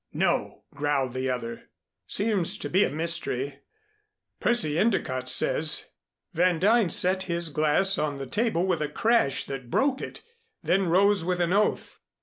[0.13, 1.69] "No," growled the other.
[2.07, 3.59] "Seems to be a mystery.
[4.39, 5.91] Percy Endicott says"
[6.33, 10.21] Van Duyn set his glass on the table with a crash that broke it,
[10.63, 11.99] then rose with an oath.